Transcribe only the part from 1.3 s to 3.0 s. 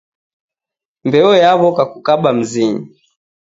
yawoka kukaba mzinyi